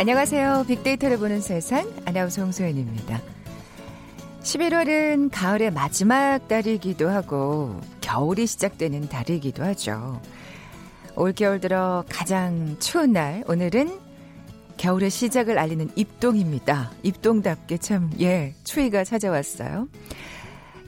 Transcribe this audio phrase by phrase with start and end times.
[0.00, 0.64] 안녕하세요.
[0.66, 3.20] 빅데이터를 보는 세상 아나운서 홍소연입니다.
[4.40, 10.22] 11월은 가을의 마지막 달이기도 하고 겨울이 시작되는 달이기도 하죠.
[11.16, 14.00] 올겨울 들어 가장 추운 날 오늘은
[14.78, 16.92] 겨울의 시작을 알리는 입동입니다.
[17.02, 19.86] 입동답게 참 예, 추위가 찾아왔어요.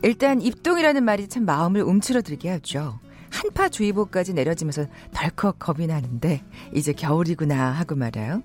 [0.01, 2.99] 일단 입동이라는 말이 참 마음을 움츠러들게 하죠.
[3.29, 8.43] 한파주의보까지 내려지면서 덜컥 겁이 나는데 이제 겨울이구나 하고 말아요.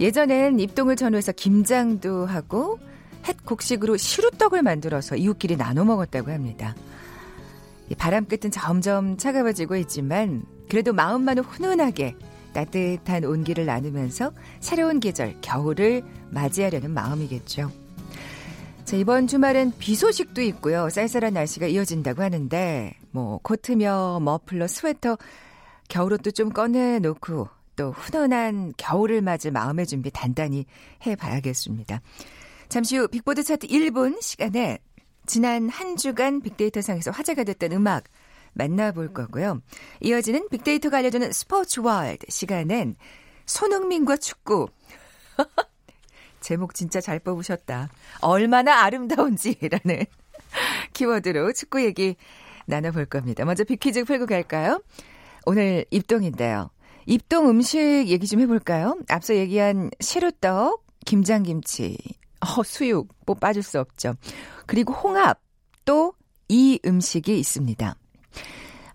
[0.00, 2.78] 예전엔 입동을 전후해서 김장도 하고
[3.26, 6.74] 햇 곡식으로 시루떡을 만들어서 이웃끼리 나눠 먹었다고 합니다.
[7.98, 12.16] 바람 끝은 점점 차가워지고 있지만 그래도 마음만은 훈훈하게
[12.52, 17.70] 따뜻한 온기를 나누면서 새로운 계절 겨울을 맞이하려는 마음이겠죠.
[18.84, 20.88] 자, 이번 주말엔 비 소식도 있고요.
[20.90, 25.18] 쌀쌀한 날씨가 이어진다고 하는데 뭐 코트며 머플러, 스웨터
[25.88, 30.66] 겨울옷도 좀 꺼내 놓고 또 훈훈한 겨울을 맞을 마음의 준비 단단히
[31.06, 32.00] 해봐야겠습니다.
[32.68, 34.78] 잠시 후 빅보드 차트 1분 시간에
[35.26, 38.04] 지난 한 주간 빅데이터 상에서 화제가 됐던 음악
[38.52, 39.60] 만나볼 거고요.
[40.00, 42.96] 이어지는 빅데이터가 알려주는 스포츠 월드 시간엔
[43.46, 44.68] 손흥민과 축구.
[46.40, 47.88] 제목 진짜 잘 뽑으셨다.
[48.20, 50.04] 얼마나 아름다운지라는
[50.92, 52.16] 키워드로 축구 얘기
[52.66, 53.44] 나눠볼 겁니다.
[53.44, 54.82] 먼저 빅퀴즈 풀고 갈까요?
[55.46, 56.70] 오늘 입동인데요.
[57.06, 58.98] 입동 음식 얘기 좀 해볼까요?
[59.08, 61.98] 앞서 얘기한 시루떡, 김장김치,
[62.40, 64.14] 어, 수육, 뭐 빠질 수 없죠.
[64.66, 65.40] 그리고 홍합,
[65.84, 66.14] 또
[66.48, 67.96] 이 음식이 있습니다.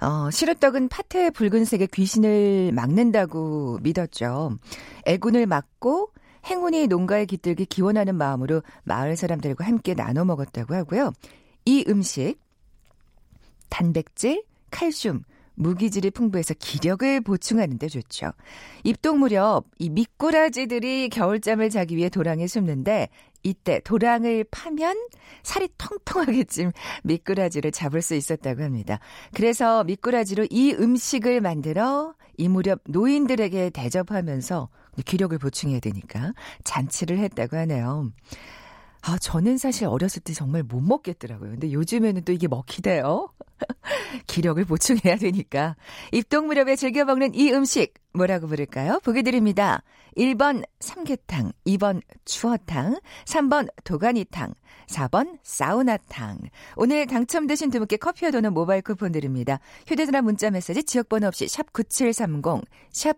[0.02, 4.58] 어, 시루떡은 팥의 붉은색의 귀신을 막는다고 믿었죠.
[5.06, 6.14] 애군을 막고
[6.46, 11.12] 행운이 농가에 깃들기 기원하는 마음으로 마을 사람들과 함께 나눠 먹었다고 하고요.
[11.66, 12.38] 이 음식,
[13.70, 15.24] 단백질, 칼슘,
[15.60, 18.32] 무기질이 풍부해서 기력을 보충하는 데 좋죠.
[18.84, 23.10] 입동 무렵 이 미꾸라지들이 겨울잠을 자기 위해 도랑에 숨는데
[23.44, 24.98] 이때 도랑을 파면
[25.44, 26.72] 살이 통통하게쯤
[27.04, 29.00] 미꾸라지를 잡을 수 있었다고 합니다.
[29.34, 34.70] 그래서 미꾸라지로 이 음식을 만들어 이 무렵 노인들에게 대접하면서
[35.06, 36.34] 기력을 보충해야 되니까
[36.64, 38.12] 잔치를 했다고 하네요.
[39.02, 41.52] 아, 저는 사실 어렸을 때 정말 못 먹겠더라고요.
[41.52, 43.30] 근데 요즘에는 또 이게 먹히대요.
[44.28, 45.76] 기력을 보충해야 되니까.
[46.12, 49.00] 입동 무렵에 즐겨 먹는 이 음식 뭐라고 부를까요?
[49.04, 49.84] 보기 드립니다.
[50.18, 54.54] 1번 삼계탕, 2번 추어탕, 3번 도가니탕,
[54.88, 56.40] 4번 사우나탕.
[56.76, 59.60] 오늘 당첨되신 두 분께 커피와 도는 모바일 쿠폰 드립니다.
[59.88, 63.18] 휴대전화 문자 메시지 지역번호 없이 샵 9730, 샵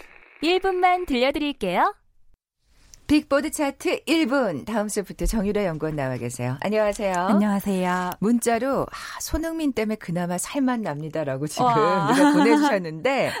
[0.41, 1.93] 1분만 들려드릴게요.
[3.07, 4.65] 빅보드 차트 1분.
[4.65, 6.57] 다음소프트 정유라 연구원 나와 계세요.
[6.61, 7.13] 안녕하세요.
[7.13, 8.11] 안녕하세요.
[8.19, 13.31] 문자로 아, 손흥민 때문에 그나마 살맛 납니다라고 지금 누가 보내주셨는데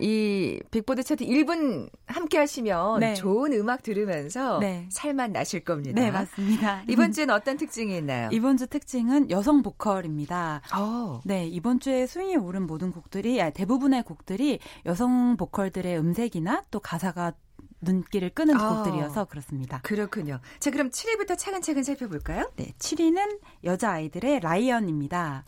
[0.00, 3.14] 이 빅보드 차트 1분 함께 하시면 네.
[3.14, 4.86] 좋은 음악 들으면서 네.
[4.90, 6.00] 살맛 나실 겁니다.
[6.00, 6.82] 네, 맞습니다.
[6.88, 8.28] 이번 주엔 어떤 특징이 있나요?
[8.32, 10.62] 이번 주 특징은 여성 보컬입니다.
[10.74, 10.78] 오.
[10.78, 11.20] 어.
[11.24, 17.32] 네, 이번 주에 순위에 오른 모든 곡들이 대부분의 곡들이 여성 보컬들의 음색이나 또 가사가
[17.80, 19.80] 눈길을 끄는 아, 곡들이어서 그렇습니다.
[19.82, 20.40] 그렇군요.
[20.58, 22.50] 자, 그럼 7위부터 차근차근 살펴볼까요?
[22.56, 25.44] 네, 7위는 여자아이들의 라이언입니다.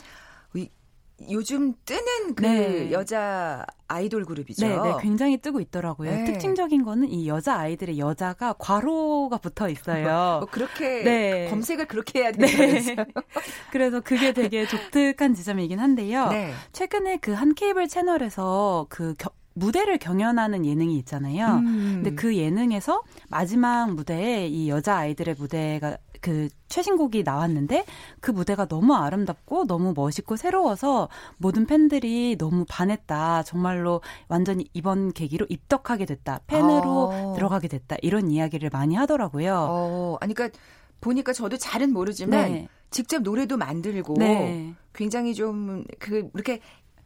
[1.29, 2.91] 요즘 뜨는 그 네.
[2.91, 4.65] 여자 아이돌 그룹이죠.
[4.65, 6.09] 네, 네, 굉장히 뜨고 있더라고요.
[6.09, 6.23] 네.
[6.23, 10.05] 특징적인 거는 이 여자 아이들의 여자가 괄호가 붙어 있어요.
[10.41, 11.47] 뭐 그렇게 네.
[11.49, 12.95] 검색을 그렇게 해야 되는 네.
[13.71, 16.29] 그래서 그게 되게 독특한 지점이긴 한데요.
[16.29, 16.53] 네.
[16.71, 21.55] 최근에 그 한 케이블 채널에서 그 겨, 무대를 경연하는 예능이 있잖아요.
[21.57, 22.01] 음.
[22.03, 27.85] 근데 그 예능에서 마지막 무대에 이 여자 아이들의 무대가 그 최신곡이 나왔는데
[28.21, 33.43] 그 무대가 너무 아름답고 너무 멋있고 새로워서 모든 팬들이 너무 반했다.
[33.43, 36.41] 정말로 완전히 이번 계기로 입덕하게 됐다.
[36.47, 37.33] 팬으로 어.
[37.35, 37.97] 들어가게 됐다.
[38.01, 39.67] 이런 이야기를 많이 하더라고요.
[39.69, 40.57] 어, 아니 그러니까
[41.01, 42.67] 보니까 저도 잘은 모르지만 네.
[42.91, 44.73] 직접 노래도 만들고 네.
[44.93, 46.59] 굉장히 좀 그 이렇게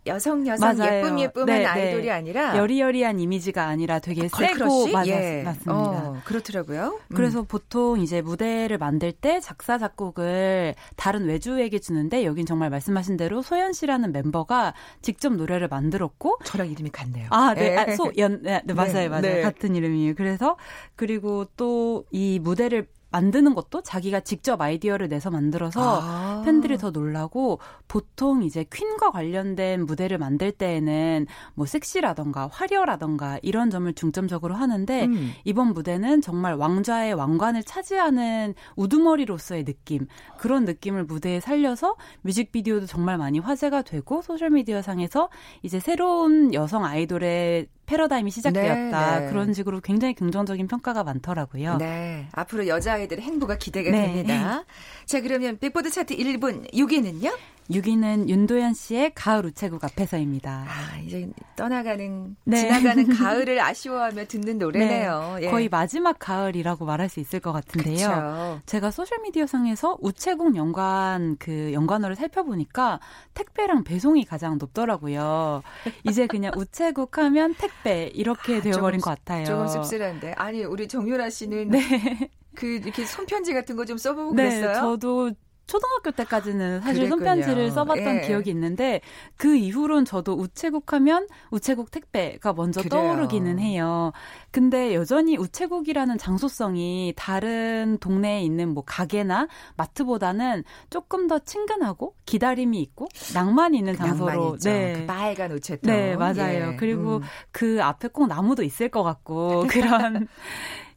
[0.07, 0.97] 여성 여성 맞아요.
[0.97, 1.65] 예쁨 예쁨한 네, 네.
[1.65, 5.41] 아이돌이 아니라 여리여리한 이미지가 아니라 되게 아, 세고 맞, 예.
[5.43, 5.73] 맞습니다.
[5.73, 6.99] 어, 그렇더라고요.
[7.09, 7.15] 음.
[7.15, 13.41] 그래서 보통 이제 무대를 만들 때 작사 작곡을 다른 외주에게 주는데 여긴 정말 말씀하신 대로
[13.41, 17.27] 소연 씨라는 멤버가 직접 노래를 만들었고 저랑 이름이 같네요.
[17.31, 17.71] 아, 네.
[17.71, 17.77] 예.
[17.77, 19.09] 아, 소연 네, 네, 맞아요.
[19.09, 19.21] 맞아요.
[19.21, 19.41] 네.
[19.41, 20.13] 같은 이름이에요.
[20.15, 20.57] 그래서
[20.95, 26.41] 그리고 또 이 무대를 만드는 것도 자기가 직접 아이디어를 내서 만들어서 아.
[26.43, 33.91] 팬들이 더 놀라고 보통 이제 퀸과 관련된 무대를 만들 때에는 뭐 섹시라던가 화려라던가 이런 점을
[33.93, 35.31] 중점적으로 하는데 음.
[35.45, 40.07] 이번 무대는 정말 왕좌의 왕관을 차지하는 우두머리로서의 느낌
[40.37, 45.29] 그런 느낌을 무대에 살려서 뮤직비디오도 정말 많이 화제가 되고 소셜미디어 상에서
[45.63, 49.19] 이제 새로운 여성 아이돌의 패러다임이 시작되었다.
[49.19, 49.29] 네, 네.
[49.29, 51.77] 그런 식으로 굉장히 긍정적인 평가가 많더라고요.
[51.77, 52.27] 네.
[52.31, 54.07] 앞으로 여자아이들의 행보가 기대가 네.
[54.07, 54.63] 됩니다.
[55.05, 57.33] 자, 그러면 빅보드 차트 1분 6위는요?
[57.69, 60.65] 6위는 윤도현 씨의 가을 우체국 앞에서입니다.
[60.67, 62.57] 아, 이제 떠나가는 네.
[62.57, 65.37] 지나가는 가을을 아쉬워하며 듣는 노래네요.
[65.39, 65.47] 네.
[65.47, 65.49] 예.
[65.49, 68.07] 거의 마지막 가을이라고 말할 수 있을 것 같은데요.
[68.07, 68.61] 그쵸.
[68.67, 72.99] 제가 소셜 미디어 상에서 우체국 연관 그 연관어를 살펴보니까
[73.33, 75.63] 택배랑 배송이 가장 높더라고요.
[76.03, 79.45] 이제 그냥 우체국 하면 택배 이렇게 아, 되어버린 것 같아요.
[79.45, 80.33] 조금 씁쓸한데.
[80.37, 82.29] 아니, 우리 정유라 씨는 네.
[82.53, 84.73] 그 이렇게 손편지 같은 거 좀 써보고 네, 그랬어요?
[84.75, 85.31] 저도
[85.67, 87.25] 초등학교 때까지는 사실 그랬군요.
[87.25, 88.21] 손편지를 써봤던 예.
[88.21, 89.01] 기억이 있는데
[89.35, 92.89] 그 이후로는 저도 우체국 하면 우체국 택배가 먼저 그래요.
[93.01, 94.11] 떠오르기는 해요.
[94.51, 103.07] 근데 여전히 우체국이라는 장소성이 다른 동네에 있는 뭐 가게나 마트보다는 조금 더 친근하고 기다림이 있고
[103.33, 104.93] 낭만이 있는 그 장소로 네.
[104.93, 105.91] 그 빨간 우체통.
[105.91, 106.73] 네, 맞아요.
[106.73, 106.75] 예.
[106.77, 107.21] 그리고 음.
[107.51, 110.27] 그 앞에 꼭 나무도 있을 것 같고 그런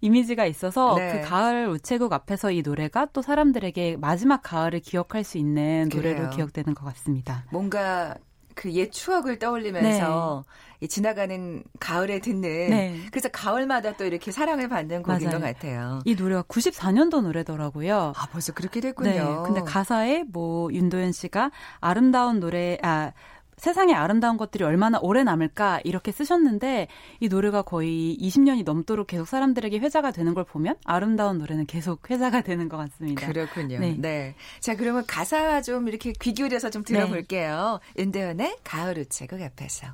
[0.00, 1.12] 이미지가 있어서 네.
[1.20, 6.30] 그 가을 우체국 앞에서 이 노래가 또 사람들에게 마지막 가을을 기억할 수 있는 노래로 그래요.
[6.30, 7.44] 기억되는 것 같습니다.
[7.50, 8.14] 뭔가
[8.54, 10.44] 그옛 추억을 떠올리면서
[10.80, 10.86] 네.
[10.88, 13.00] 지나가는 가을에 듣는 네.
[13.10, 15.40] 그래서 가을마다 또 이렇게 사랑을 받는 곡인 맞아요.
[15.40, 16.00] 것 같아요.
[16.04, 18.12] 이 노래가 94년도 노래더라고요.
[18.16, 19.10] 아 벌써 그렇게 됐군요.
[19.10, 19.24] 네.
[19.44, 23.12] 근데 가사에 뭐 윤도현 씨가 아름다운 노래 아
[23.58, 26.88] 세상에 아름다운 것들이 얼마나 오래 남을까 이렇게 쓰셨는데
[27.20, 32.40] 이 노래가 거의 20년이 넘도록 계속 사람들에게 회자가 되는 걸 보면 아름다운 노래는 계속 회자가
[32.40, 33.26] 되는 것 같습니다.
[33.26, 33.78] 그렇군요.
[33.78, 33.96] 네.
[33.98, 34.34] 네.
[34.60, 37.80] 자, 그러면 가사 좀 이렇게 귀 기울여서 좀 들어볼게요.
[37.94, 38.02] 네.
[38.02, 39.88] 윤대현의 가을 우체국 앞에서.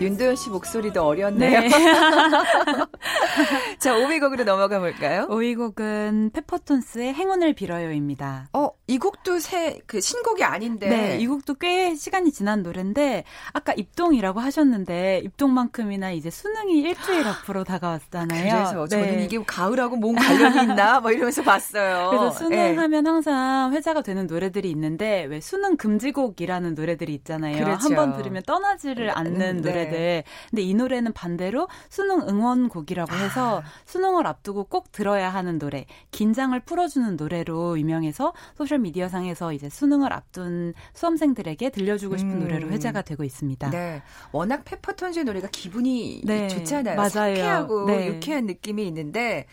[0.00, 1.60] 윤도현 씨 목소리도 어렸네요.
[1.60, 1.68] 네.
[3.78, 5.26] 자, 5위 곡으로 넘어가 볼까요?
[5.28, 8.48] 5위 곡은 페퍼톤스의 행운을 빌어요입니다.
[8.54, 10.88] 어, 이 곡도 새, 그 신곡이 아닌데.
[10.88, 17.62] 네, 이 곡도 꽤 시간이 지난 노래인데, 아까 입동이라고 하셨는데, 입동만큼이나 이제 수능이 일주일 앞으로
[17.62, 18.52] 다가왔잖아요.
[18.52, 18.88] 그래서 네.
[18.88, 20.98] 저는 이게 가을하고 뭔 관련이 있나?
[20.98, 22.10] 뭐 이러면서 봤어요.
[22.10, 23.10] 그래서 수능하면 네.
[23.10, 27.64] 항상 회자가 되는 노래들이 있는데, 왜 수능 금지곡이라는 노래들이 있잖아요.
[27.64, 27.86] 그렇죠.
[27.86, 29.52] 한번 들으면 떠나지를 않는 네.
[29.52, 30.24] 노래들.
[30.50, 33.62] 근데 이 노래는 반대로 수능 응원곡이라고 해서 아.
[33.84, 40.12] 수능을 앞두고 꼭 들어야 하는 노래, 긴장을 풀어주는 노래로 유명해서 소셜 미디어 상에서 이제 수능을
[40.12, 42.38] 앞둔 수험생들에게 들려주고 싶은 음.
[42.40, 43.70] 노래로 회자가 되고 있습니다.
[43.70, 44.02] 네.
[44.32, 46.48] 워낙 페퍼톤즈의 노래가 기분이 네.
[46.48, 46.96] 좋잖아요.
[46.96, 47.10] 맞아요.
[47.10, 48.08] 상쾌하고 네.
[48.08, 49.46] 유쾌한 느낌이 있는데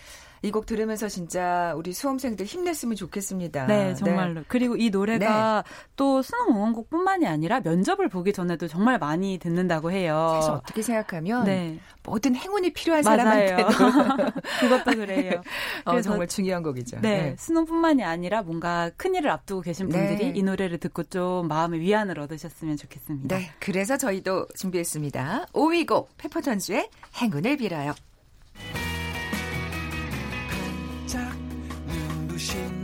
[0.44, 3.67] 이 곡 들으면서 진짜 우리 수험생들 힘냈으면 좋겠습니다.
[3.67, 4.41] 네, 정말로.
[4.41, 4.46] 네.
[4.48, 5.74] 그리고 이 노래가 네.
[5.96, 10.32] 또 수능 응원곡뿐만이 아니라 면접을 보기 전에도 정말 많이 듣는다고 해요.
[10.36, 11.79] 사실 어떻게 생각하면 네.
[12.03, 13.67] 모든 행운이 필요한 사람한테도
[14.62, 15.41] 그것도 그래요.
[15.86, 17.01] 어, 그래서 정말 중요한 곡이죠.
[17.01, 20.34] 네, 네, 수능뿐만이 아니라 뭔가 큰 일을 앞두고 계신 분들이 네.
[20.36, 23.38] 이 노래를 듣고 좀 마음의 위안을 얻으셨으면 좋겠습니다.
[23.38, 25.48] 네, 그래서 저희도 준비했습니다.
[25.53, 26.89] 5위 곡 페퍼톤즈의
[27.22, 27.94] 행운을 빌어요.
[32.38, 32.76] 머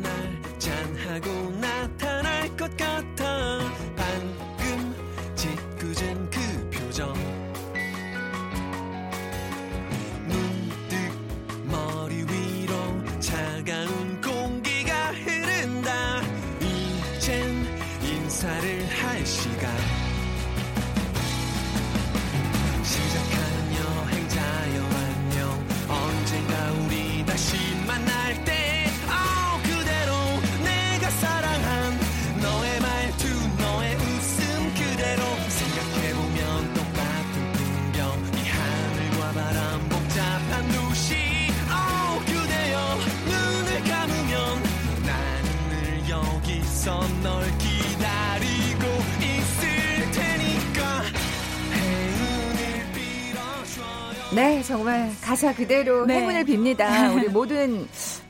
[54.84, 56.16] 정말 가사 그대로 네.
[56.20, 57.16] 행운을 빕니다.
[57.16, 57.88] 우리 모든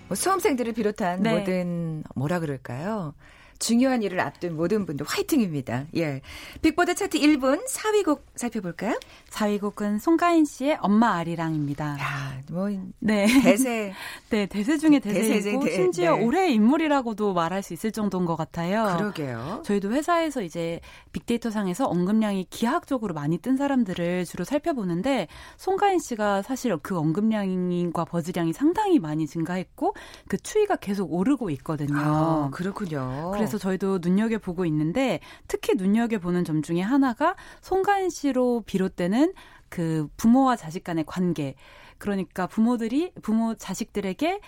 [0.07, 1.39] 뭐 수험생들을 비롯한 네.
[1.39, 3.15] 모든 뭐라 그럴까요?
[3.63, 5.85] 중요한 일을 앞둔 모든 분들 화이팅입니다.
[5.95, 6.19] 예.
[6.61, 8.99] 빅보드 차트 1분 4위 곡 살펴볼까요?
[9.29, 11.97] 4위 곡은 송가인 씨의 엄마 아리랑입니다.
[11.97, 12.67] 야, 뭐
[12.99, 13.25] 네.
[13.41, 13.93] 대세.
[14.29, 16.25] 네, 대세 중에 대세이고 대세, 심지어 네.
[16.25, 18.97] 올해의 인물이라고도 말할 수 있을 정도인 것 같아요.
[18.97, 19.61] 그러게요.
[19.63, 20.81] 저희도 회사에서 이제
[21.13, 28.51] 빅데이터 상에서 언급량이 기하학적으로 많이 뜬 사람들을 주로 살펴보는데 송가인 씨가 사실 그 언급량과 버즈량이
[28.51, 29.93] 상당히 많이 증가했고
[30.27, 31.95] 그 추이가 계속 오르고 있거든요.
[31.97, 33.31] 아, 그렇군요.
[33.33, 39.33] 그래서 저희도 눈여겨 보고 있는데 특히 눈여겨 보는 점 중에 하나가 송가인 씨로 비롯되는
[39.69, 41.55] 그 부모와 자식 간의 관계.
[41.97, 44.39] 그러니까 부모들이 부모 자식들에게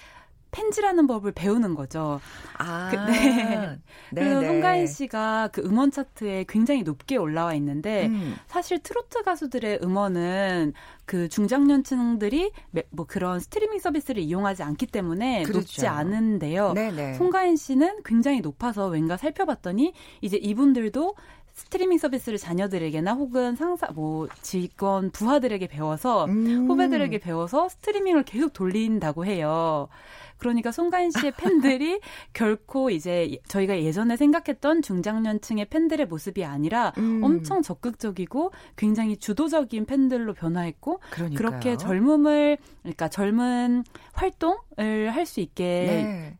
[0.55, 2.21] 펜지라는 법을 배우는 거죠.
[2.57, 3.77] 아, 그, 네.
[4.09, 8.35] 그래서 네, 송가인 씨가 그 음원 차트에 굉장히 높게 올라와 있는데 음.
[8.47, 10.71] 사실 트로트 가수들의 음원은
[11.05, 12.51] 그 중장년층들이
[12.91, 15.59] 뭐 그런 스트리밍 서비스를 이용하지 않기 때문에 그렇죠.
[15.59, 16.71] 높지 않은데요.
[16.73, 17.15] 네네.
[17.15, 21.15] 송가인 씨는 굉장히 높아서 왠가 살펴봤더니 이제 이분들도
[21.55, 26.67] 스트리밍 서비스를 자녀들에게나 혹은 상사 뭐 직원 부하들에게 배워서 음.
[26.69, 29.87] 후배들에게 배워서 스트리밍을 계속 돌린다고 해요.
[30.37, 31.99] 그러니까 송가인 씨의 팬들이
[32.33, 37.21] 결코 이제 저희가 예전에 생각했던 중장년층의 팬들의 모습이 아니라 음.
[37.23, 41.37] 엄청 적극적이고 굉장히 주도적인 팬들로 변화했고 그러니까요.
[41.37, 46.37] 그렇게 젊음을 그러니까 젊은 활동을 할 수 있게 네.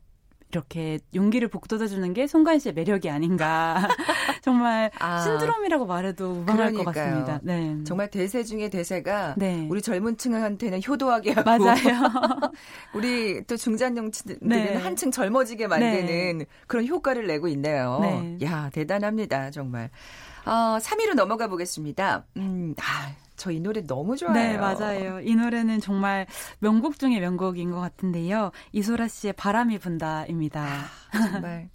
[0.52, 3.88] 이렇게 용기를 북돋아주는 게 송가인 씨의 매력이 아닌가.
[4.42, 7.40] 정말 아, 신드롬이라고 말해도 무방할 것 같습니다.
[7.44, 7.76] 네.
[7.86, 9.68] 정말 대세 중의 대세가 네.
[9.70, 12.52] 우리 젊은 층한테는 효도하게 하고 맞아요.
[12.94, 14.76] 우리 또 중장년층들은 네.
[14.76, 16.46] 한층 젊어지게 만드는 네.
[16.68, 18.00] 그런 효과를 내고 있네요.
[18.02, 18.38] 네.
[18.44, 19.90] 야 대단합니다 정말.
[20.46, 22.26] 어, 3위로 넘어가 보겠습니다.
[22.38, 24.34] 음, 아, 저 이 노래 너무 좋아요.
[24.34, 25.20] 네, 맞아요.
[25.22, 26.26] 이 노래는 정말
[26.60, 28.52] 명곡 중의 명곡인 것 같은데요.
[28.72, 30.64] 이소라 씨의 바람이 분다입니다.
[30.64, 31.70] 아, 정말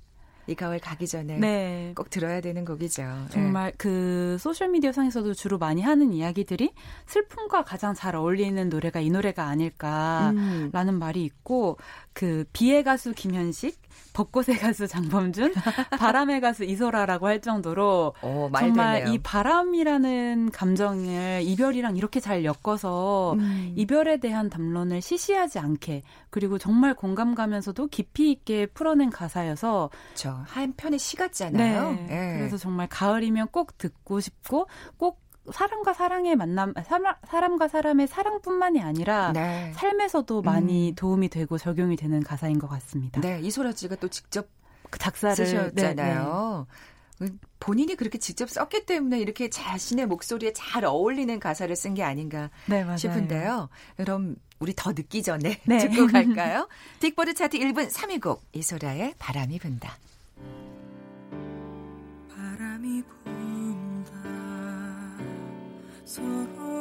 [0.51, 1.93] 이 가을 가기 전에 네.
[1.95, 3.03] 꼭 들어야 되는 곡이죠.
[3.31, 3.77] 정말 네.
[3.79, 6.73] 그 소셜 미디어 상에서도 주로 많이 하는 이야기들이
[7.07, 10.99] 슬픔과 가장 잘 어울리는 노래가 이 노래가 아닐까라는 음.
[10.99, 11.79] 말이 있고
[12.13, 13.81] 그 비의 가수 김현식
[14.13, 15.55] 벚꽃의 가수 장범준,
[15.99, 19.15] 바람의 가수 이소라라고 할 정도로 오, 정말 되네요.
[19.15, 23.73] 이 바람이라는 감정을 이별이랑 이렇게 잘 엮어서 음.
[23.77, 29.91] 이별에 대한 담론을 시시하지 않게 그리고 정말 공감 가면서도 깊이 있게 풀어낸 가사여서
[30.47, 31.93] 저 한편의 시 같잖아요.
[31.93, 32.07] 네.
[32.07, 32.39] 네.
[32.39, 35.21] 그래서 정말 가을이면 꼭 듣고 싶고 꼭
[35.53, 36.75] 사람과 사랑의 만남,
[37.25, 39.73] 사람, 과 사람의 사랑뿐만이 아니라 네.
[39.75, 40.95] 삶에서도 많이 음.
[40.95, 43.21] 도움이 되고 적용이 되는 가사인 것 같습니다.
[43.21, 44.49] 네, 이소라 씨가 또 직접
[44.99, 46.67] 작사를 쓰셨잖아요.
[47.19, 47.33] 네, 네.
[47.59, 52.85] 본인이 그렇게 직접 썼기 때문에 이렇게 자신의 목소리에 잘 어울리는 가사를 쓴 게 아닌가 네,
[52.97, 53.69] 싶은데요.
[53.97, 55.79] 그럼 우리 더 늦기 전에 네.
[55.89, 56.69] 듣고 갈까요?
[57.01, 59.99] 딕보드 차트 1분 3위 곡 이소라의 바람이 분다.
[66.11, 66.80] 서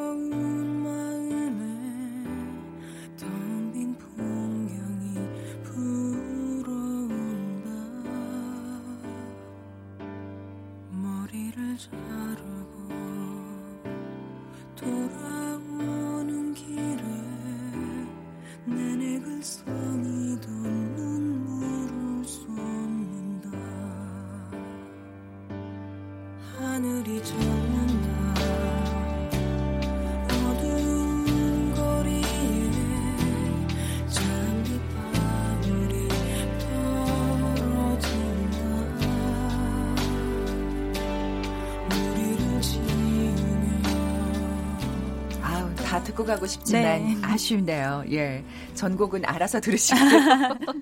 [46.19, 47.17] 듣고 가고 싶지만 네.
[47.21, 48.03] 아쉬운데요.
[48.11, 48.43] 예.
[48.73, 50.09] 전곡은 알아서 들으시고요.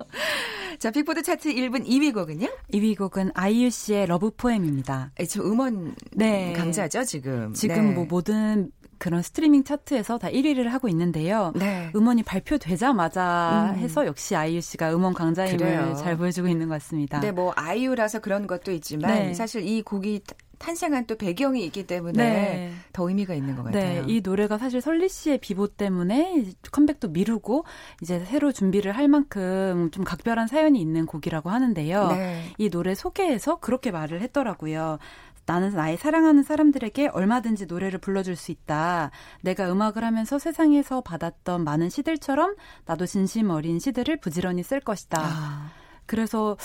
[0.78, 2.48] 자, 빅보드 차트 1분 2위 곡은요?
[2.72, 5.12] 2위 곡은 아이유 씨의 Love Poem입니다.
[5.28, 6.52] 저 음원 네.
[6.54, 7.52] 강자죠, 지금.
[7.52, 7.94] 지금 네.
[7.94, 11.52] 뭐 모든 그런 스트리밍 차트에서 다 1위를 하고 있는데요.
[11.54, 11.90] 네.
[11.94, 13.78] 음원이 발표되자마자 음.
[13.78, 15.94] 해서 역시 아이유 씨가 음원 강자임을 그래요.
[15.94, 17.20] 잘 보여주고 있는 것 같습니다.
[17.20, 19.34] 네, 뭐 아이유라서 그런 것도 있지만 네.
[19.34, 20.22] 사실 이 곡이
[20.58, 22.72] 탄생한 또 배경이 있기 때문에 네.
[22.92, 24.06] 더 의미가 있는 것 네, 같아요.
[24.06, 27.64] 네, 이 노래가 사실 설리 씨의 비보 때문에 컴백도 미루고
[28.02, 32.08] 이제 새로 준비를 할 만큼 좀 각별한 사연이 있는 곡이라고 하는데요.
[32.08, 32.44] 네.
[32.58, 34.98] 이 노래 소개에서 그렇게 말을 했더라고요.
[35.46, 39.10] 나는 나의 사랑하는 사람들에게 얼마든지 노래를 불러줄 수 있다.
[39.40, 45.18] 내가 음악을 하면서 세상에서 받았던 많은 시들처럼 나도 진심 어린 시들을 부지런히 쓸 것이다.
[45.22, 45.70] 아.
[46.08, 46.56] 그래서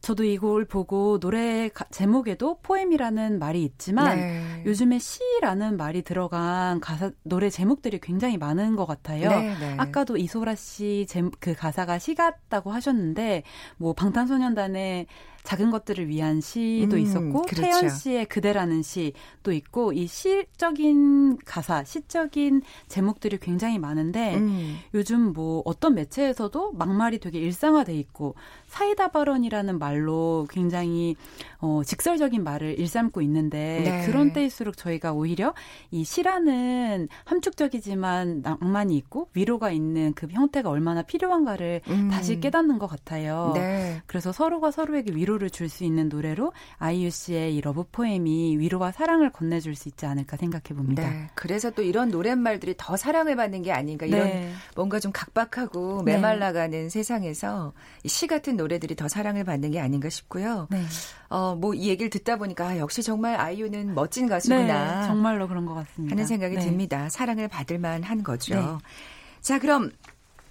[0.00, 4.62] 저도 이걸 보고 노래 가, 제목에도 포엠이라는 말이 있지만 네.
[4.66, 9.28] 요즘에 시라는 말이 들어간 가사 노래 제목들이 굉장히 많은 것 같아요.
[9.28, 9.74] 네, 네.
[9.78, 11.06] 아까도 이소라 씨
[11.40, 13.42] 그 가사가 시 같다고 하셨는데
[13.76, 15.06] 뭐 방탄소년단의
[15.42, 17.62] 작은 것들을 위한 시도 음, 있었고 그렇죠.
[17.62, 24.78] 태연 씨의 그대라는 시도 있고 이 시적인 가사, 시적인 제목들이 굉장히 많은데 음.
[24.94, 28.36] 요즘 뭐 어떤 매체에서도 막말이 되게 일상화돼 있고
[28.68, 31.16] 사이다 발언이라는 말로 굉장히
[31.62, 34.06] 어 직설적인 말을 일삼고 있는데 네.
[34.06, 35.54] 그런 때일수록 저희가 오히려
[35.90, 42.08] 이 시라는 함축적이지만 낭만이 있고 위로가 있는 그 형태가 얼마나 필요한가를 음.
[42.08, 43.52] 다시 깨닫는 것 같아요.
[43.54, 44.00] 네.
[44.06, 48.92] 그래서 서로가 서로에게 위로 위로를 줄 수 있는 노래로 아이유 씨의 이 Love Poem이 위로와
[48.92, 51.08] 사랑을 건네줄 수 있지 않을까 생각해 봅니다.
[51.08, 51.28] 네.
[51.34, 54.52] 그래서 또 이런 노랫말들이 더 사랑을 받는 게 아닌가 이런 네.
[54.76, 56.14] 뭔가 좀 각박하고 네.
[56.14, 56.88] 메말라가는 네.
[56.90, 57.72] 세상에서
[58.04, 60.68] 시 같은 노래들이 더 사랑을 받는 게 아닌가 싶고요.
[60.70, 60.82] 네.
[61.52, 65.00] 어, 뭐 이 얘기를 듣다 보니까 아, 역시 정말 아이유는 멋진 가수구나.
[65.00, 66.12] 네, 정말로 그런 것 같습니다.
[66.14, 67.08] 하는 생각이 듭니다.
[67.08, 68.78] 사랑을 받을 만한 거죠.
[69.40, 69.90] 자, 그럼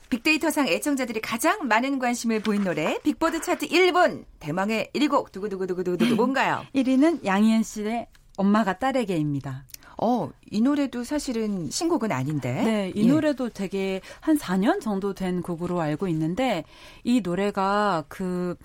[0.09, 6.65] 빅데이터상 애청자들이 가장 많은 관심을 보인 노래 빅보드 차트 1분 대망의 1위 곡 두구두구두구두구 뭔가요?
[6.75, 9.63] 1위는 양희은 씨의 엄마가 딸에게입니다.
[10.03, 12.51] 어, 이 노래도 사실은 신곡은 아닌데.
[12.63, 13.09] 네, 이 예.
[13.11, 16.63] 노래도 되게 한 4년 정도 된 곡으로 알고 있는데
[17.03, 18.55] 이 노래가 그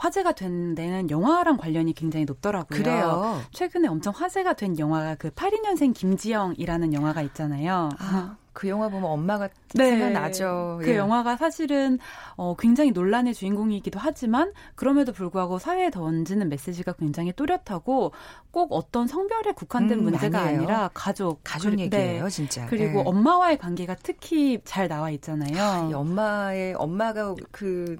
[0.00, 2.78] 화제가 된 데는 영화랑 관련이 굉장히 높더라고요.
[2.82, 3.40] 그래요.
[3.52, 7.90] 최근에 엄청 화제가 된 영화가 그 82년생 김지영이라는 영화가 있잖아요.
[7.98, 9.90] 아, 그 영화 보면 엄마가 네.
[9.90, 10.78] 생각나죠.
[10.80, 10.96] 그 예.
[10.96, 11.98] 영화가 사실은
[12.36, 18.12] 어, 굉장히 논란의 주인공이기도 하지만 그럼에도 불구하고 사회에 던지는 메시지가 굉장히 또렷하고
[18.50, 20.60] 꼭 어떤 성별에 국한된 음, 문제가 아니에요.
[20.60, 22.30] 아니라 가족, 가족 그리, 얘기예요, 네.
[22.30, 22.64] 진짜.
[22.70, 23.04] 그리고 네.
[23.04, 25.62] 엄마와의 관계가 특히 잘 나와 있잖아요.
[25.62, 27.98] 아, 엄마의 엄마가 그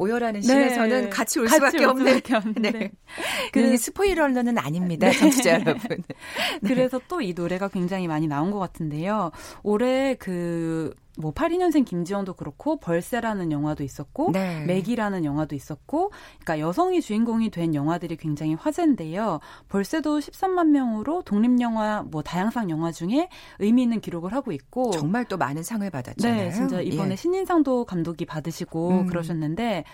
[0.00, 1.08] 오열하는 신에서는 네.
[1.10, 2.22] 같이 올 같이 수밖에 없는.
[2.62, 2.90] 네.
[3.52, 5.82] 그 스포일러는 아닙니다, 청취자 여러분.
[5.88, 6.58] 네.
[6.66, 9.30] 그래서 또 이 노래가 굉장히 많이 나온 것 같은데요.
[9.62, 14.64] 올해 그 뭐 82년생 김지영도 그렇고 벌새라는 영화도 있었고 네.
[14.64, 19.40] 맥이라는 영화도 있었고 그러니까 여성이 주인공이 된 영화들이 굉장히 화제인데요.
[19.68, 23.28] 벌새도 13만 명으로 독립 영화 뭐 다양상 영화 중에
[23.58, 26.42] 의미 있는 기록을 하고 있고 정말 또 많은 상을 받았잖아요.
[26.42, 27.16] 네, 진짜 이번에 예.
[27.16, 29.06] 신인상도 감독이 받으시고 음.
[29.06, 29.84] 그러셨는데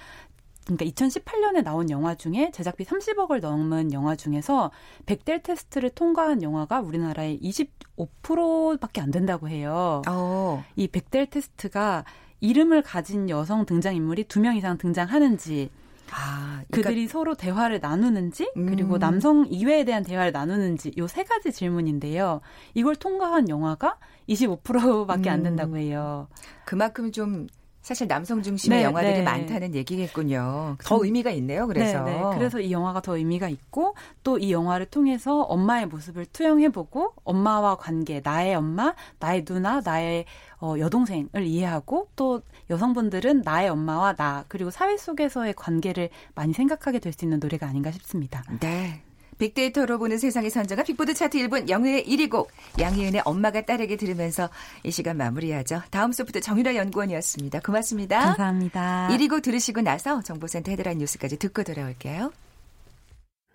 [0.67, 4.73] 그러니까 2018년에 나온 영화 중에 제작비 30억을 넘은 영화 중에서
[5.07, 10.03] 백델 테스트를 통과한 영화가 우리나라에 25%밖에 안 된다고 해요.
[10.09, 10.65] 어.
[10.75, 12.05] 이 백델 테스트가
[12.41, 15.71] 이름을 가진 여성 등장 인물이 두 명 이상 등장하는지
[16.11, 18.99] 아, 그러니까, 그들이 서로 대화를 나누는지 그리고 음.
[18.99, 22.41] 남성 이외에 대한 대화를 나누는지 요 세 가지 질문인데요.
[22.75, 23.99] 이걸 통과한 영화가
[24.29, 25.45] 25%밖에 안 음.
[25.45, 26.29] 된다고 해요.
[26.65, 27.47] 그만큼 좀
[27.87, 29.23] 사실 남성 중심의 네, 영화들이 네.
[29.23, 30.77] 많다는 얘기겠군요.
[30.83, 31.69] 더 의미가 있네요.
[31.69, 32.23] 그래서 네, 네.
[32.35, 33.95] 그래서 이 영화가 더 의미가 있고
[34.25, 40.25] 또 이 영화를 통해서 엄마의 모습을 투영해보고 엄마와 관계, 나의 엄마, 나의 누나, 나의
[40.61, 47.13] 어, 여동생을 이해하고 또 여성분들은 나의 엄마와 나 그리고 사회 속에서의 관계를 많이 생각하게 될
[47.13, 48.43] 수 있는 노래가 아닌가 싶습니다.
[48.59, 49.06] 네.
[49.39, 54.49] 빅데이터로 보는 세상의 선정한 빅보드 차트 1분 영예의 1위 곡 양희은의 엄마가 딸에게 들으면서
[54.83, 55.83] 이 시간 마무리하죠.
[55.91, 57.61] 다음 소프트 정유라 연구원이었습니다.
[57.61, 58.21] 고맙습니다.
[58.21, 59.09] 감사합니다.
[59.11, 62.33] 1위 곡 들으시고 나서 정보센터 헤드라인 뉴스까지 듣고 돌아올게요.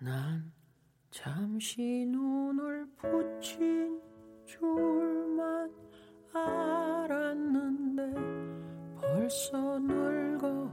[0.00, 0.52] 난
[1.10, 4.00] 잠시 눈을 붙인
[4.46, 5.70] 줄만
[6.34, 8.02] 알았는데
[9.00, 10.72] 벌써 늙어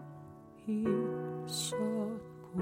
[0.68, 2.60] 있었고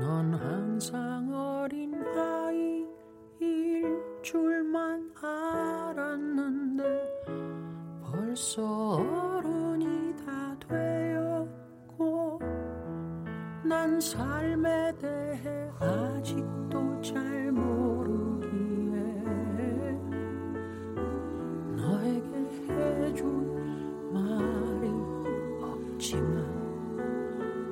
[0.00, 6.84] 넌 항상 어린 아이일 줄만 알았는데
[8.02, 12.40] 벌써 어른이 다 되었고
[13.62, 18.48] 난 삶에 대해 아직도 잘 모르기에
[21.76, 22.30] 너에게
[22.70, 24.88] 해준 말이
[25.62, 26.48] 없지만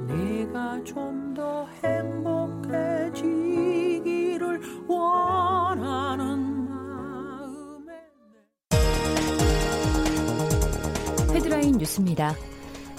[0.07, 1.28] 네가 좀
[11.79, 12.35] 뉴스입니다.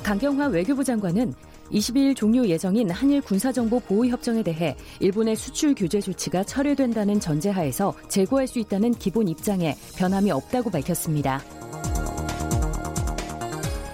[0.03, 1.33] 강경화 외교부 장관은
[1.71, 8.59] 22일 종료 예정인 한일 군사정보 보호협정에 대해 일본의 수출 규제 조치가 철회된다는 전제하에서 재고할 수
[8.59, 11.41] 있다는 기본 입장에 변함이 없다고 밝혔습니다.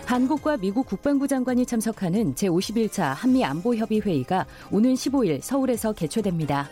[0.06, 6.69] 한국과 미국 국방부 장관이 참석하는 제51차 한미 안보협의 회의가 오는 15일 서울에서 개최됩니다.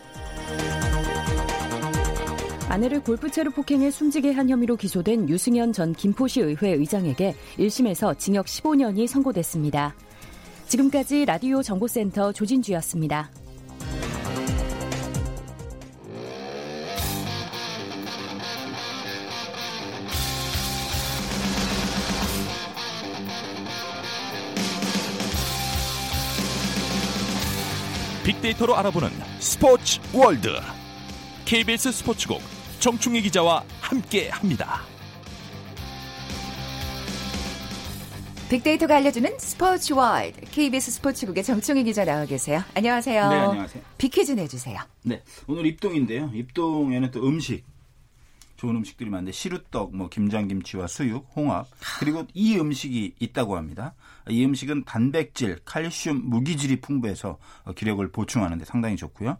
[2.68, 9.06] 아내를 골프채로 폭행해 숨지게 한 혐의로 기소된 유승현 전 김포시 의회 의장에게 1심에서 징역 15년이
[9.06, 9.94] 선고됐습니다.
[10.66, 13.30] 지금까지 라디오 정보센터 조진주였습니다.
[28.24, 30.48] 빅데이터로 알아보는 스포츠 월드
[31.44, 32.53] KBS 스포츠국
[32.84, 34.82] 정충희 기자와 함께합니다.
[38.50, 42.62] 빅데이터가 알려주는 스포츠 월드 KBS 스포츠국의 정충희 기자 나와 계세요.
[42.74, 43.28] 안녕하세요.
[43.30, 43.82] 네, 안녕하세요.
[43.96, 44.80] 빅퀴즈 내주세요.
[45.02, 46.30] 네, 오늘 입동인데요.
[46.34, 47.64] 입동에는 또 음식
[48.56, 51.66] 좋은 음식들이 많은데 시루떡, 뭐 김장김치와 수육, 홍합
[52.00, 53.94] 그리고 이 음식이 있다고 합니다.
[54.28, 57.38] 이 음식은 단백질, 칼슘, 무기질이 풍부해서
[57.76, 59.36] 기력을 보충하는데 상당히 좋고요.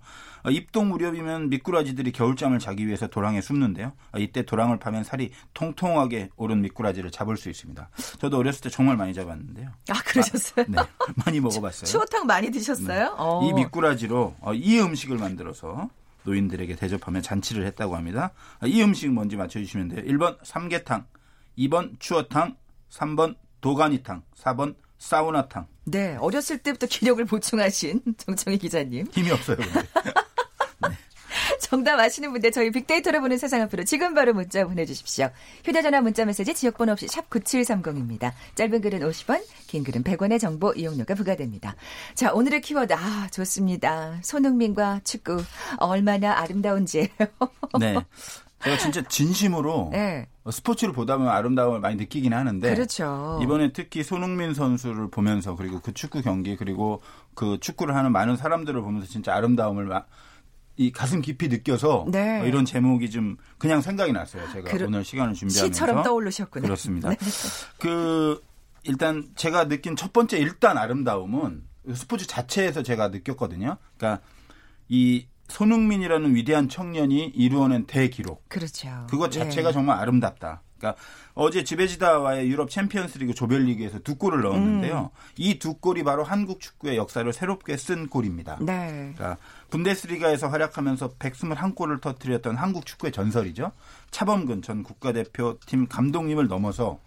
[0.50, 3.92] 입동 무렵이면 미꾸라지들이 겨울잠을 자기 위해서 도랑에 숨는데요.
[4.18, 7.88] 이때 도랑을 파면 살이 통통하게 오른 미꾸라지를 잡을 수 있습니다.
[8.18, 9.70] 저도 어렸을 때 정말 많이 잡았는데요.
[9.88, 10.66] 아 그러셨어요?
[10.76, 10.88] 아, 네,
[11.24, 11.86] 많이 먹어봤어요.
[11.88, 13.04] 추어탕 많이 드셨어요?
[13.04, 13.14] 네.
[13.16, 13.48] 어.
[13.48, 15.88] 이 미꾸라지로 이 음식을 만들어서
[16.24, 18.32] 노인들에게 대접하며 잔치를 했다고 합니다.
[18.64, 20.02] 이 음식 뭔지 맞춰주시면 돼요.
[20.04, 21.06] 1번 삼계탕,
[21.58, 22.56] 2번 추어탕,
[22.90, 25.66] 3번 도가니탕, 4번 사우나탕.
[25.84, 29.06] 네, 어렸을 때부터 기력을 보충하신 정청희 기자님.
[29.12, 29.80] 힘이 없어요, 근데.
[31.60, 35.30] 정답 아시는 분들 저희 빅데이터를 보는 세상 앞으로 지금 바로 문자 보내주십시오.
[35.64, 38.32] 휴대전화 문자 메시지 지역번호 없이 샵 9730입니다.
[38.54, 41.76] 짧은 글은 50원, 긴 글은 100원의 정보 이용료가 부과됩니다.
[42.14, 44.18] 자, 오늘의 키워드, 아, 좋습니다.
[44.22, 45.42] 손흥민과 축구,
[45.78, 47.08] 얼마나 아름다운지예요.
[47.78, 47.96] 네.
[48.64, 50.26] 제가 진짜 진심으로 네.
[50.50, 53.38] 스포츠를 보다 보면 아름다움을 많이 느끼긴 하는데 그렇죠.
[53.42, 57.02] 이번에 특히 손흥민 선수를 보면서 그리고 그 축구 경기 그리고
[57.34, 59.86] 그 축구를 하는 많은 사람들을 보면서 진짜 아름다움을
[60.76, 62.40] 이 가슴 깊이 느껴서 네.
[62.40, 64.42] 어, 이런 제목이 좀 그냥 생각이 났어요.
[64.52, 66.62] 제가 그러, 오늘 시간을 준비하면서 시처럼 떠오르셨군요.
[66.62, 67.10] 그렇습니다.
[67.10, 67.16] 네.
[67.78, 68.42] 그
[68.82, 71.62] 일단 제가 느낀 첫 번째 일단 아름다움은
[71.94, 73.76] 스포츠 자체에서 제가 느꼈거든요.
[73.96, 74.22] 그러니까
[74.88, 78.48] 이 손흥민이라는 위대한 청년이 이루어낸 대기록.
[78.48, 79.06] 그렇죠.
[79.08, 79.72] 그것 자체가 예.
[79.72, 80.62] 정말 아름답다.
[80.84, 80.96] 그러니까
[81.32, 85.10] 어제 지베지다와의 유럽 챔피언스리그 조별리그에서 두 골을 넣었는데요.
[85.12, 85.18] 음.
[85.36, 88.58] 이두 골이 바로 한국 축구의 역사를 새롭게 쓴 골입니다.
[88.60, 89.12] 네.
[89.16, 89.38] 그러니까
[89.70, 93.72] 분데스리가에서 활약하면서 121골을 터뜨렸던 한국 축구의 전설이죠.
[94.10, 97.00] 차범근 전 국가대표팀 감독님을 넘어서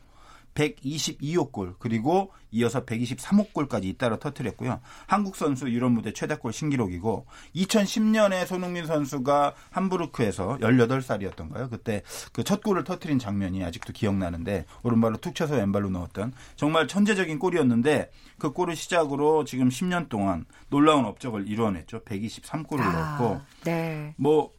[0.57, 4.79] 122호 골 그리고 이어서 123호 골까지 잇따라 터뜨렸고요.
[5.05, 11.69] 한국 선수 유럽 무대 최다골 신기록이고 2010년에 손흥민 선수가 함부르크에서 18살이었던가요?
[11.69, 12.01] 그때
[12.33, 18.09] 그 첫 골을 터뜨린 장면이 아직도 기억나는데 오른발로 툭 쳐서 왼발로 넣었던 정말 천재적인 골이었는데
[18.37, 22.03] 그 골을 시작으로 지금 10년 동안 놀라운 업적을 이루어냈죠.
[22.05, 24.13] 123골을 아, 넣었고 네.
[24.15, 24.53] 뭐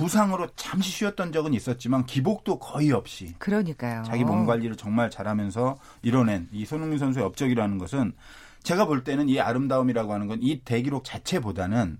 [0.00, 4.02] 부상으로 잠시 쉬었던 적은 있었지만 기복도 거의 없이 그러니까요.
[4.04, 8.14] 자기 몸 관리를 정말 잘하면서 이뤄낸 이 손흥민 선수의 업적이라는 것은
[8.62, 11.98] 제가 볼 때는 이 아름다움이라고 하는 건 이 대기록 자체보다는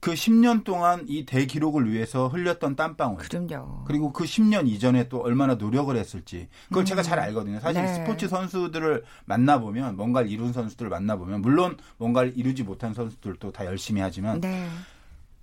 [0.00, 3.18] 그 10년 동안 이 대기록을 위해서 흘렸던 땀방울.
[3.18, 3.84] 그럼요.
[3.86, 6.48] 그리고 그 10년 이전에 또 얼마나 노력을 했을지.
[6.68, 6.84] 그걸 음.
[6.84, 7.58] 제가 잘 알거든요.
[7.60, 7.94] 사실 네.
[7.94, 14.42] 스포츠 선수들을 만나보면, 뭔가를 이룬 선수들을 만나보면, 물론 뭔가를 이루지 못한 선수들도 다 열심히 하지만,
[14.42, 14.68] 네.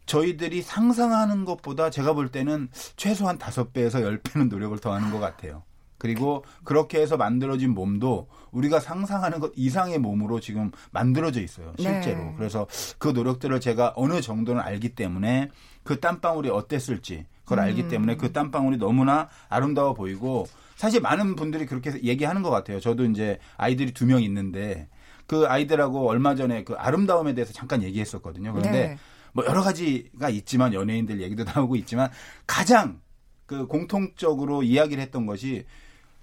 [0.06, 5.20] 저희들이 상상하는 것보다 제가 볼 때는 최소한 다섯 배에서 열 배는 노력을 더 하는 것
[5.20, 5.64] 같아요.
[5.98, 11.74] 그리고 그렇게 해서 만들어진 몸도 우리가 상상하는 것 이상의 몸으로 지금 만들어져 있어요.
[11.78, 12.18] 실제로.
[12.24, 12.34] 네.
[12.38, 12.66] 그래서
[12.98, 15.50] 그 노력들을 제가 어느 정도는 알기 때문에
[15.84, 17.64] 그 땀방울이 어땠을지 그걸 음.
[17.66, 22.80] 알기 때문에 그 땀방울이 너무나 아름다워 보이고 사실 많은 분들이 그렇게 얘기하는 것 같아요.
[22.80, 24.88] 저도 이제 아이들이 두 명 있는데
[25.28, 28.54] 그 아이들하고 얼마 전에 그 아름다움에 대해서 잠깐 얘기했었거든요.
[28.54, 28.98] 그런데 네.
[29.34, 32.10] 뭐 여러 가지가 있지만 연예인들 얘기도 나오고 있지만
[32.48, 33.02] 가장
[33.46, 35.66] 그 공통적으로 이야기를 했던 것이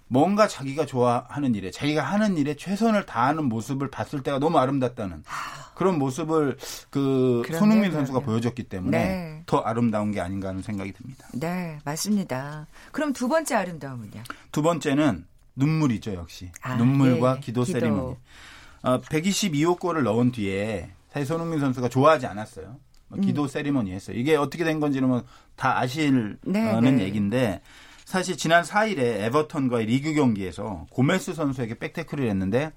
[0.08, 5.22] 뭔가 자기가 좋아하는 일에 자기가 하는 일에 최선을 다하는 모습을 봤을 때가 너무 아름답다는
[5.74, 6.56] 그런 모습을
[6.90, 8.32] 그 그럼요, 손흥민 선수가 그럼요.
[8.32, 9.42] 보여줬기 때문에 네.
[9.46, 11.28] 더 아름다운 게 아닌가 하는 생각이 듭니다.
[11.34, 12.66] 네, 맞습니다.
[12.90, 14.22] 그럼 두 번째 아름다움은요?
[14.50, 16.50] 두 번째는 눈물이죠, 역시.
[16.62, 17.40] 아, 눈물과 예.
[17.40, 18.16] 기도, 기도 세리머니.
[18.82, 22.76] 어, 122호 골을 넣은 뒤에 사실 손흥민 선수가 좋아하지 않았어요.
[23.08, 23.48] 뭐 기도 음.
[23.48, 24.16] 세리머니 했어요.
[24.16, 27.02] 이게 어떻게 된 건지는 뭐다 아시는 네, 네.
[27.02, 27.60] 얘기인데
[28.04, 32.72] 사실 지난 4일에 에버턴과의 리그 경기에서 고메스 선수에게 백태클을 했는데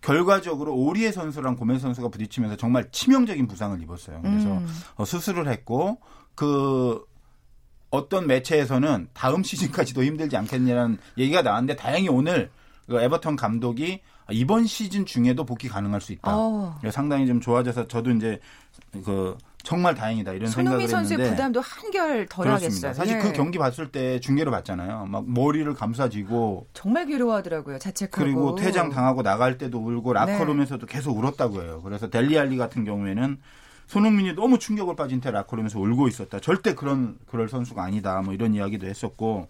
[0.00, 4.20] 결과적으로 오리에 선수랑 고메스 선수가 부딪히면서 정말 치명적인 부상을 입었어요.
[4.22, 4.66] 그래서 음.
[4.96, 5.98] 어, 수술을 했고
[6.34, 7.04] 그
[7.90, 12.50] 어떤 매체에서는 다음 시즌까지도 힘들지 않겠냐는 얘기가 나왔는데 다행히 오늘
[12.88, 16.30] 그 에버턴 감독이 이번 시즌 중에도 복귀 가능할 수 있다.
[16.34, 16.78] 어.
[16.90, 18.40] 상당히 좀 좋아져서 저도 이제
[19.04, 22.94] 그 정말 다행이다 이런 생각을 했는데 손흥민 선수의 부담도 한결 덜하겠어요.
[22.94, 23.30] 사실 그 예.
[23.30, 25.06] 그 경기 봤을 때 중계로 봤잖아요.
[25.06, 27.78] 막 머리를 감싸지고 정말 괴로워하더라고요.
[27.78, 30.92] 자책하고 그리고 퇴장 당하고 나갈 때도 울고 라커룸에서도 네.
[30.92, 31.80] 계속 울었다고 해요.
[31.84, 33.38] 그래서 델리알리 같은 경우에는
[33.86, 36.40] 손흥민이 너무 충격을 빠진 채 라커룸에서 울고 있었다.
[36.40, 38.20] 절대 그런 그럴 선수가 아니다.
[38.22, 39.48] 뭐 이런 이야기도 했었고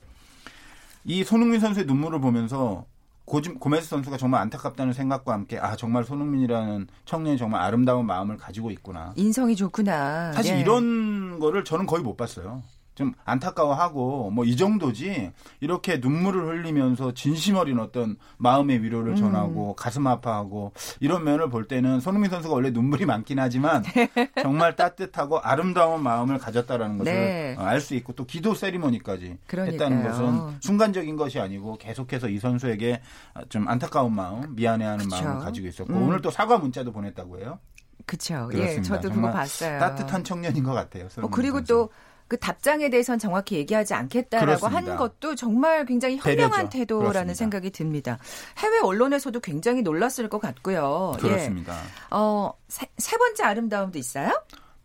[1.05, 2.85] 이 손흥민 선수의 눈물을 보면서
[3.25, 8.71] 고짐, 고메스 선수가 정말 안타깝다는 생각과 함께 아 정말 손흥민이라는 청년이 정말 아름다운 마음을 가지고
[8.71, 9.13] 있구나.
[9.17, 10.33] 인성이 좋구나.
[10.33, 10.61] 사실 예.
[10.61, 12.63] 이런 거를 저는 거의 못 봤어요.
[12.95, 19.75] 좀 안타까워하고 뭐 이 정도지 이렇게 눈물을 흘리면서 진심 어린 어떤 마음의 위로를 전하고 음.
[19.77, 23.83] 가슴 아파하고 이런 면을 볼 때는 손흥민 선수가 원래 눈물이 많긴 하지만
[24.43, 27.57] 정말 따뜻하고 아름다운 마음을 가졌다라는 것을 네.
[27.59, 29.73] 알수 있고 또 기도 세리머니까지 그러니까요.
[29.73, 33.01] 했다는 것은 순간적인 것이 아니고 계속해서 이 선수에게
[33.49, 35.25] 좀 안타까운 마음, 미안해하는 그쵸.
[35.25, 36.03] 마음을 가지고 있었고 음.
[36.09, 37.59] 오늘 또 사과 문자도 보냈다고 해요.
[38.05, 38.51] 그렇죠.
[38.55, 39.79] 예, 저도 그거 봤어요.
[39.79, 41.07] 따뜻한 청년인 것 같아요.
[41.23, 41.69] 어, 그리고 선수.
[41.73, 41.91] 또
[42.33, 44.93] 그 답장에 대해서는 정확히 얘기하지 않겠다라고 그렇습니다.
[44.93, 46.79] 한 것도 정말 굉장히 현명한 배려죠.
[46.79, 47.35] 태도라는 그렇습니다.
[47.35, 48.19] 생각이 듭니다.
[48.57, 51.13] 해외 언론에서도 굉장히 놀랐을 것 같고요.
[51.19, 51.21] 예.
[51.21, 51.75] 그렇습니다.
[51.75, 51.87] 예.
[52.11, 54.33] 어, 세, 세 번째 아름다움도 있어요?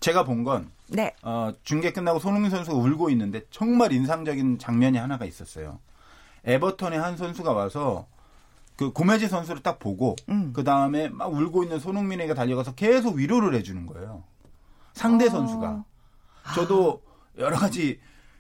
[0.02, 1.14] 제가 본건 네.
[1.22, 5.80] 어, 중계 끝나고 손흥민 선수가 울고 있는데 정말 인상적인 장면이 하나가 있었어요.
[6.44, 8.08] 에버턴의 한 선수가 와서
[8.76, 10.52] 그 고메지 선수를 딱 보고 음.
[10.54, 14.26] 그 다음에 막 울고 있는 손흥민에게 달려가서 계속 위로를 해주는 거예요.
[14.92, 15.30] 상대 어.
[15.30, 15.86] 선수가.
[16.56, 17.07] 저도
[17.38, 18.00] 여러 가지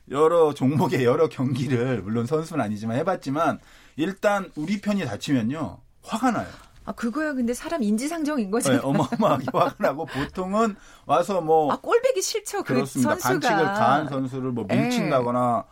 [0.09, 3.59] 여러 종목의 여러 경기를 물론 선수는 아니지만 해봤지만
[3.95, 6.47] 일단 우리 편이 다치면요 화가 나요.
[6.85, 8.71] 아 그거야 근데 사람 인지상정인 거죠.
[8.71, 12.63] 네, 어마어마하게 화가 나고 보통은 와서 뭐 아, 꼴배기 싫죠.
[12.63, 13.17] 그 그렇습니다.
[13.17, 13.49] 선수가.
[13.49, 15.65] 반칙을 가한 선수를 뭐 밀친다거나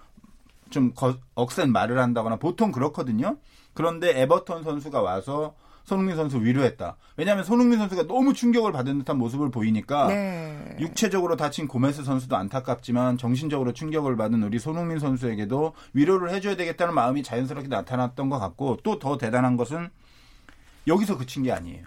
[0.70, 3.38] 좀 거, 억센 말을 한다거나 보통 그렇거든요.
[3.74, 6.98] 그런데 에버턴 선수가 와서 손흥민 선수 위로했다.
[7.16, 10.76] 왜냐하면 손흥민 선수가 너무 충격을 받은 듯한 모습을 보이니까 네.
[10.80, 17.24] 육체적으로 다친 고메스 선수도 안타깝지만 정신적으로 충격을 받은 우리 손흥민 선수에게도 위로를 해줘야 되겠다는 마음이
[17.24, 19.90] 자연스럽게 나타났던 것 같고 또 더 대단한 것은
[20.88, 21.86] 여기서 그친 게 아니에요.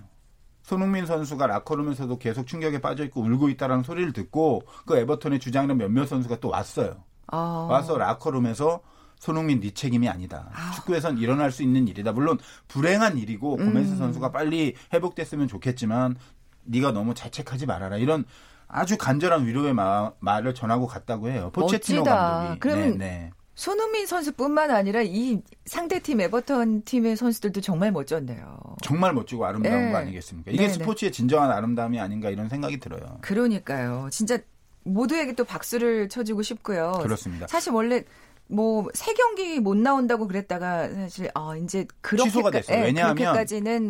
[0.62, 6.06] 손흥민 선수가 라커룸에서도 계속 충격에 빠져 있고 울고 있다라는 소리를 듣고 그 에버턴의 주장이나 몇몇
[6.06, 7.02] 선수가 또 왔어요.
[7.32, 7.66] 어.
[7.70, 8.80] 와서 라커룸에서
[9.18, 10.50] 손흥민 네 책임이 아니다.
[10.54, 10.72] 아.
[10.72, 12.12] 축구에선 일어날 수 있는 일이다.
[12.12, 13.96] 물론 불행한 일이고 고메스 음.
[13.96, 16.16] 선수가 빨리 회복됐으면 좋겠지만
[16.64, 17.96] 네가 너무 자책하지 말아라.
[17.96, 18.24] 이런
[18.68, 21.50] 아주 간절한 위로의 마, 말을 전하고 갔다고 해요.
[21.54, 22.60] 포체티노 감독이.
[22.60, 23.30] 그러면 네, 네.
[23.54, 28.76] 손흥민 선수뿐만 아니라 이 상대 팀 에버턴 팀의 선수들도 정말 멋졌네요.
[28.82, 29.92] 정말 멋지고 아름다운 네.
[29.92, 30.52] 거 아니겠습니까?
[30.52, 30.74] 이게 네, 네.
[30.74, 33.18] 스포츠의 진정한 아름다움이 아닌가 이런 생각이 들어요.
[33.20, 34.08] 그러니까요.
[34.12, 34.38] 진짜
[34.84, 37.00] 모두에게 또 박수를 쳐주고 싶고요.
[37.02, 37.46] 그렇습니다.
[37.48, 38.04] 사실 원래
[38.48, 42.78] 뭐 세 경기 못 나온다고 그랬다가 사실 어 이제 그렇게 취소가 됐어요.
[42.78, 43.46] 네, 왜냐하면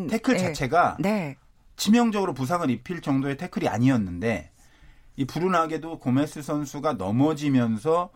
[0.08, 0.38] 태클 네.
[0.38, 1.36] 자체가 네.
[1.76, 4.50] 치명적으로 부상을 입힐 정도의 태클이 아니었는데
[5.16, 8.10] 이 불운하게도 고메스 선수가 넘어지면서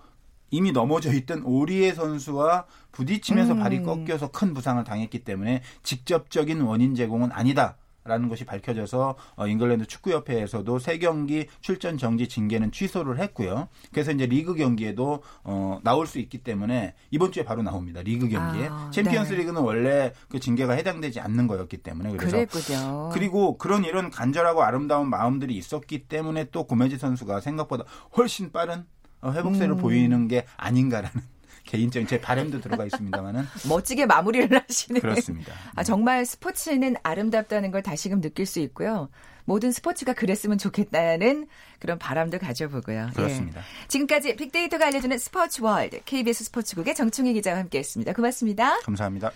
[0.50, 3.58] 이미 넘어져 있던 오리에 선수와 부딪히면서 음.
[3.60, 7.76] 발이 꺾여서 큰 부상을 당했기 때문에 직접적인 원인 제공은 아니다.
[8.04, 13.68] 라는 것이 밝혀져서 어, 잉글랜드 축구협회에서도 세 경기 출전 정지 징계는 취소를 했고요.
[13.92, 18.02] 그래서 이제 리그 경기에도 어, 나올 수 있기 때문에 이번 주에 바로 나옵니다.
[18.02, 19.38] 리그 경기에 아, 챔피언스 네.
[19.38, 23.10] 리그는 원래 그 징계가 해당되지 않는 거였기 때문에 그래서 그랬군요.
[23.12, 27.84] 그리고 그런 이런 간절하고 아름다운 마음들이 있었기 때문에 또 고메스 선수가 생각보다
[28.16, 28.84] 훨씬 빠른
[29.20, 29.78] 어, 회복세를 음.
[29.78, 31.31] 보이는 게 아닌가라는
[31.64, 35.54] 개인적인 제 바람도 들어가 있습니다만은 멋지게 마무리를 하시는 그렇습니다.
[35.74, 39.08] 아 정말 스포츠는 아름답다는 걸 다시금 느낄 수 있고요.
[39.44, 41.48] 모든 스포츠가 그랬으면 좋겠다는
[41.78, 43.08] 그런 바람도 가져보고요.
[43.10, 43.14] 예.
[43.14, 43.60] 그렇습니다.
[43.60, 43.88] 예.
[43.88, 48.12] 지금까지 빅데이터가 알려주는 스포츠 월드 KBS 스포츠국의 정충희 기자와 함께했습니다.
[48.12, 48.80] 고맙습니다.
[48.80, 49.32] 감사합니다.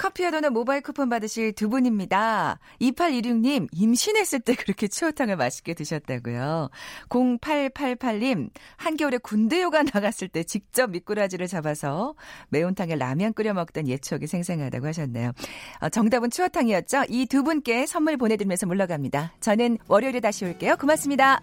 [0.00, 2.58] 커피와 도넛 모바일 쿠폰 받으실 두 분입니다.
[2.80, 6.70] 2816님, 임신했을 때 그렇게 추어탕을 맛있게 드셨다고요.
[7.10, 12.14] 0888님, 한겨울에 군대요가 나갔을 때 직접 미꾸라지를 잡아서
[12.48, 15.32] 매운탕에 라면 끓여 먹던 옛 추억이 생생하다고 하셨네요.
[15.80, 17.04] 어, 정답은 추어탕이었죠?
[17.10, 19.34] 이 두 분께 선물 보내드리면서 물러갑니다.
[19.40, 20.76] 저는 월요일에 다시 올게요.
[20.76, 21.40] 고맙습니다.